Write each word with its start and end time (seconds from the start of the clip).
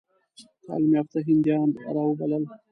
تعلیم 0.65 0.91
یافته 0.97 1.19
هندیان 1.27 1.69
را 1.95 2.03
وبلل. 2.07 2.43